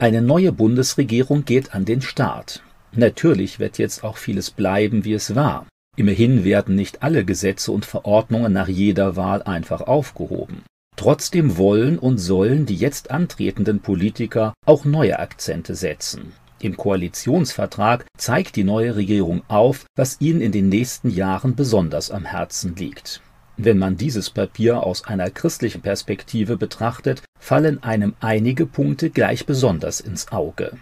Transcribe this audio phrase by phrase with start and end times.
[0.00, 2.62] Eine neue Bundesregierung geht an den Start.
[2.92, 5.66] Natürlich wird jetzt auch vieles bleiben, wie es war.
[5.96, 10.62] Immerhin werden nicht alle Gesetze und Verordnungen nach jeder Wahl einfach aufgehoben.
[10.94, 16.32] Trotzdem wollen und sollen die jetzt antretenden Politiker auch neue Akzente setzen.
[16.60, 22.24] Im Koalitionsvertrag zeigt die neue Regierung auf, was ihnen in den nächsten Jahren besonders am
[22.24, 23.20] Herzen liegt.
[23.56, 30.00] Wenn man dieses Papier aus einer christlichen Perspektive betrachtet, fallen einem einige Punkte gleich besonders
[30.00, 30.72] ins Auge.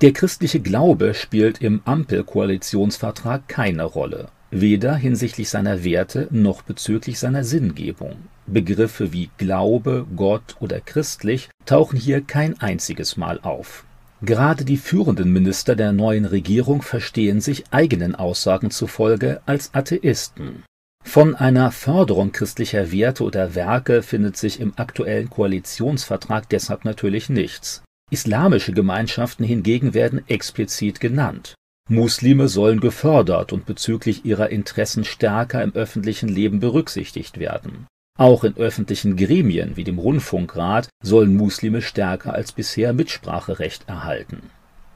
[0.00, 7.44] Der christliche Glaube spielt im Ampelkoalitionsvertrag keine Rolle, weder hinsichtlich seiner Werte noch bezüglich seiner
[7.44, 8.16] Sinngebung.
[8.48, 13.84] Begriffe wie Glaube, Gott oder christlich tauchen hier kein einziges Mal auf.
[14.22, 20.64] Gerade die führenden Minister der neuen Regierung verstehen sich eigenen Aussagen zufolge als Atheisten.
[21.04, 27.82] Von einer Förderung christlicher Werte oder Werke findet sich im aktuellen Koalitionsvertrag deshalb natürlich nichts.
[28.10, 31.54] Islamische Gemeinschaften hingegen werden explizit genannt.
[31.88, 37.86] Muslime sollen gefördert und bezüglich ihrer Interessen stärker im öffentlichen Leben berücksichtigt werden.
[38.18, 44.50] Auch in öffentlichen Gremien wie dem Rundfunkrat sollen Muslime stärker als bisher Mitspracherecht erhalten.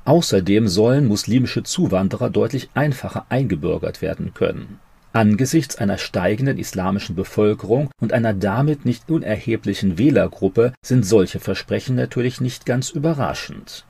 [0.04, 4.78] Außerdem sollen muslimische Zuwanderer deutlich einfacher eingebürgert werden können
[5.16, 12.42] Angesichts einer steigenden islamischen Bevölkerung und einer damit nicht unerheblichen Wählergruppe sind solche Versprechen natürlich
[12.42, 13.86] nicht ganz überraschend.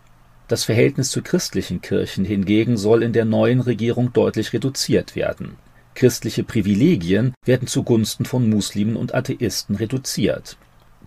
[0.47, 5.57] Das Verhältnis zu christlichen Kirchen hingegen soll in der neuen Regierung deutlich reduziert werden.
[5.97, 10.57] Christliche Privilegien werden zugunsten von Muslimen und Atheisten reduziert.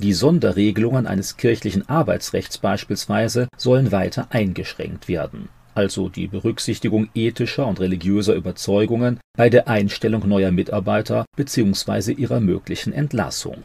[0.02, 5.48] Die Sonderregelungen eines kirchlichen Arbeitsrechts beispielsweise sollen weiter eingeschränkt werden
[5.80, 12.12] also die Berücksichtigung ethischer und religiöser Überzeugungen, bei der Einstellung neuer Mitarbeiter bzw.
[12.12, 13.64] ihrer möglichen Entlassung.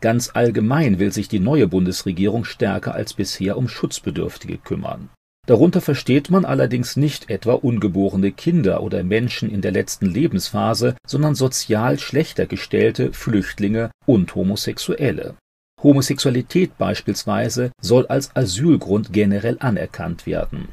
[0.00, 5.08] Ganz allgemein will sich die neue Bundesregierung stärker als bisher um Schutzbedürftige kümmern.
[5.48, 11.34] Darunter versteht man allerdings nicht etwa ungeborene Kinder oder Menschen in der letzten Lebensphase, sondern
[11.34, 15.34] sozial schlechter gestellte Flüchtlinge und Homosexuelle.
[15.82, 20.68] Homosexualität beispielsweise soll als Asylgrund generell anerkannt werden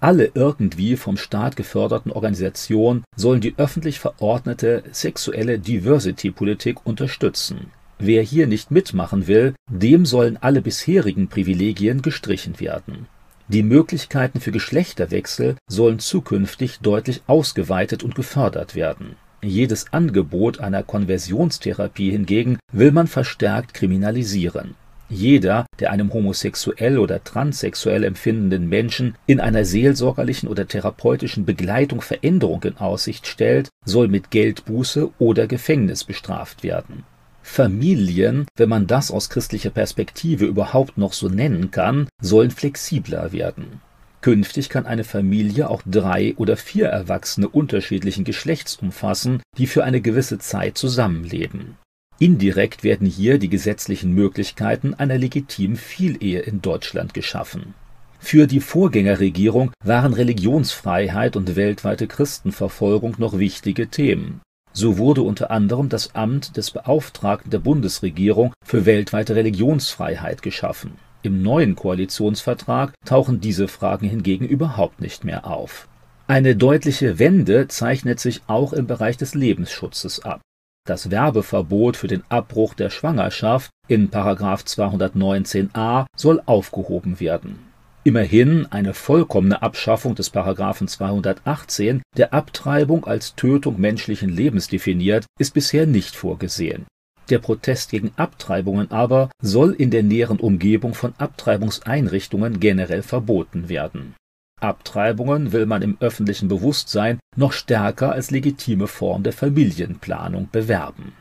[0.00, 7.70] alle irgendwie vom Staat geförderten Organisationen sollen die öffentlich verordnete sexuelle Diversity-Politik unterstützen.
[7.98, 13.06] Wer hier nicht mitmachen will, dem sollen alle bisherigen Privilegien gestrichen werden.
[13.48, 19.16] Die Möglichkeiten für Geschlechterwechsel sollen zukünftig deutlich ausgeweitet und gefördert werden.
[19.42, 24.76] Jedes Angebot einer Konversionstherapie hingegen will man verstärkt kriminalisieren
[25.10, 32.62] jeder, der einem homosexuell oder transsexuell empfindenden Menschen in einer seelsorgerlichen oder therapeutischen Begleitung Veränderung
[32.62, 37.04] in Aussicht stellt, soll mit Geldbuße oder Gefängnis bestraft werden.
[37.42, 43.80] Familien, wenn man das aus christlicher Perspektive überhaupt noch so nennen kann, sollen flexibler werden.
[44.20, 50.00] Künftig kann eine Familie auch drei oder vier Erwachsene unterschiedlichen Geschlechts umfassen, die für eine
[50.00, 51.76] gewisse Zeit zusammenleben
[52.22, 57.72] Indirekt werden hier die gesetzlichen Möglichkeiten einer legitimen Vielehe in Deutschland geschaffen.
[58.18, 64.42] Für die Vorgängerregierung waren Religionsfreiheit und weltweite Christenverfolgung noch wichtige Themen.
[64.74, 70.96] So wurde unter anderem das Amt des Beauftragten der Bundesregierung für weltweite Religionsfreiheit geschaffen.
[71.22, 75.88] Im neuen Koalitionsvertrag tauchen diese Fragen hingegen überhaupt nicht mehr auf.
[76.26, 80.42] Eine deutliche Wende zeichnet sich auch im Bereich des Lebensschutzes ab
[80.86, 84.10] das Werbeverbot für den Abbruch der Schwangerschaft in§
[84.66, 87.58] 219a soll aufgehoben werden.
[88.02, 90.32] Immerhin eine vollkommene Abschaffung des§
[90.86, 96.86] 218, der Abtreibung als Tötung menschlichen Lebens definiert, ist bisher nicht vorgesehen.
[97.28, 104.14] Der Protest gegen Abtreibungen aber soll in der näheren Umgebung von Abtreibungseinrichtungen generell verboten werden
[104.60, 111.12] Abtreibungen will man im öffentlichen Bewusstsein noch stärker als legitime Form der Familienplanung bewerben.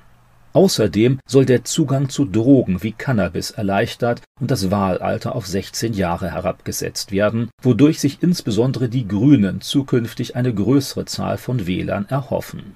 [0.52, 6.32] Außerdem soll der Zugang zu Drogen wie Cannabis erleichtert und das Wahlalter auf 16 Jahre
[6.32, 12.76] herabgesetzt werden, wodurch sich insbesondere die Grünen zukünftig eine größere Zahl von Wählern erhoffen.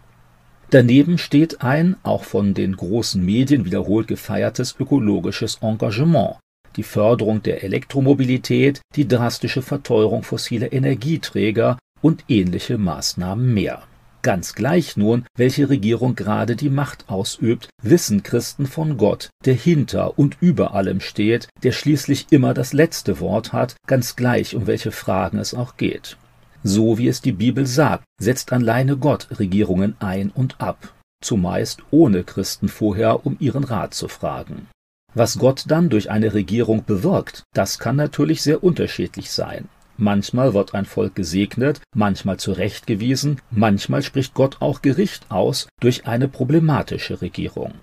[0.69, 6.37] Daneben steht ein, auch von den großen Medien wiederholt gefeiertes ökologisches Engagement
[6.75, 13.83] die Förderung der Elektromobilität, die drastische Verteuerung fossiler Energieträger und ähnliche Maßnahmen mehr.
[14.23, 20.17] Ganz gleich nun, welche Regierung gerade die Macht ausübt, wissen Christen von Gott, der hinter
[20.17, 24.91] und über allem steht, der schließlich immer das letzte Wort hat, ganz gleich um welche
[24.91, 26.15] Fragen es auch geht.
[26.63, 32.23] So wie es die Bibel sagt, setzt alleine Gott Regierungen ein und ab, zumeist ohne
[32.23, 34.67] Christen vorher um ihren Rat zu fragen.
[35.15, 39.69] Was Gott dann durch eine Regierung bewirkt, das kann natürlich sehr unterschiedlich sein.
[39.97, 46.27] Manchmal wird ein Volk gesegnet, manchmal zurechtgewiesen, manchmal spricht Gott auch Gericht aus durch eine
[46.27, 47.73] problematische Regierung.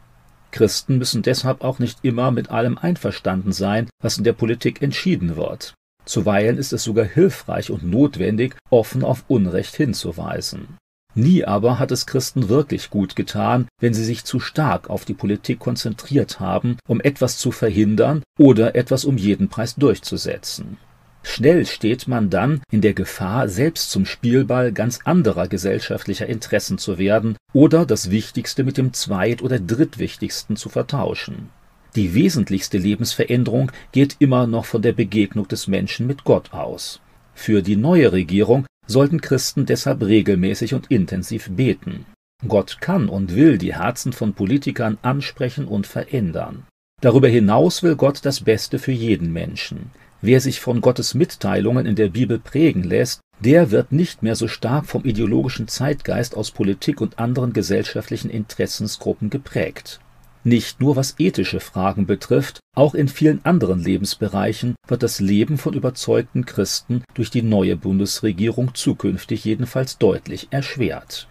[0.50, 5.36] Christen müssen deshalb auch nicht immer mit allem einverstanden sein, was in der Politik entschieden
[5.36, 5.74] wird.
[6.04, 10.78] Zuweilen ist es sogar hilfreich und notwendig, offen auf Unrecht hinzuweisen.
[11.14, 15.14] Nie aber hat es Christen wirklich gut getan, wenn sie sich zu stark auf die
[15.14, 20.78] Politik konzentriert haben, um etwas zu verhindern oder etwas um jeden Preis durchzusetzen.
[21.22, 26.98] Schnell steht man dann in der Gefahr, selbst zum Spielball ganz anderer gesellschaftlicher Interessen zu
[26.98, 31.50] werden oder das Wichtigste mit dem zweit- oder drittwichtigsten zu vertauschen.
[31.96, 37.00] Die wesentlichste Lebensveränderung geht immer noch von der Begegnung des Menschen mit Gott aus.
[37.34, 42.06] Für die neue Regierung sollten Christen deshalb regelmäßig und intensiv beten.
[42.46, 46.66] Gott kann und will die Herzen von Politikern ansprechen und verändern.
[47.00, 49.90] Darüber hinaus will Gott das Beste für jeden Menschen.
[50.22, 54.48] Wer sich von Gottes Mitteilungen in der Bibel prägen lässt, der wird nicht mehr so
[54.48, 60.00] stark vom ideologischen Zeitgeist aus Politik und anderen gesellschaftlichen Interessensgruppen geprägt.
[60.42, 65.74] Nicht nur was ethische Fragen betrifft, auch in vielen anderen Lebensbereichen wird das Leben von
[65.74, 71.29] überzeugten Christen durch die neue Bundesregierung zukünftig jedenfalls deutlich erschwert